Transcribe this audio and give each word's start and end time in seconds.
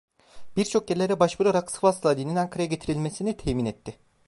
Birçok 0.57 0.89
yerlere 0.89 1.19
başvurarak 1.19 1.71
Sıvaslı 1.71 2.09
Ali'nin 2.09 2.35
Ankara'ya 2.35 2.67
getirilmesini 2.67 3.37
temin 3.37 3.65
etti. 3.65 3.99